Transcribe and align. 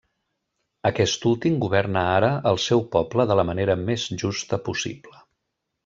Aquest 0.89 1.27
últim 1.33 1.59
governa 1.65 2.03
ara 2.15 2.31
el 2.55 2.59
seu 2.65 2.83
poble 2.99 3.29
de 3.33 3.39
la 3.41 3.47
manera 3.53 3.79
més 3.87 4.11
justa 4.25 4.65
possible. 4.71 5.25